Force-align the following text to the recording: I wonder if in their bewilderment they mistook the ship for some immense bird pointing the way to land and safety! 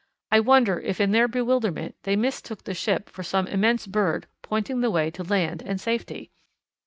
I 0.31 0.39
wonder 0.39 0.79
if 0.79 0.99
in 0.99 1.11
their 1.11 1.27
bewilderment 1.27 1.93
they 2.05 2.15
mistook 2.15 2.63
the 2.63 2.73
ship 2.73 3.07
for 3.07 3.21
some 3.21 3.45
immense 3.45 3.85
bird 3.85 4.25
pointing 4.41 4.81
the 4.81 4.89
way 4.89 5.11
to 5.11 5.21
land 5.23 5.61
and 5.63 5.79
safety! 5.79 6.31